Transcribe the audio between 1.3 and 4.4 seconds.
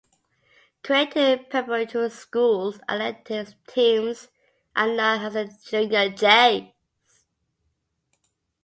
Preparatory School's athletic teams